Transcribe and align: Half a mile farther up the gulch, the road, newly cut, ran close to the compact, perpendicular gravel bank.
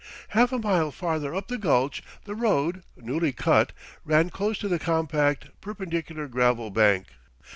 Half 0.29 0.51
a 0.51 0.57
mile 0.57 0.89
farther 0.89 1.35
up 1.35 1.47
the 1.47 1.59
gulch, 1.59 2.01
the 2.23 2.33
road, 2.33 2.81
newly 2.97 3.31
cut, 3.31 3.71
ran 4.03 4.31
close 4.31 4.57
to 4.57 4.67
the 4.67 4.79
compact, 4.79 5.49
perpendicular 5.61 6.27
gravel 6.27 6.71
bank. 6.71 7.05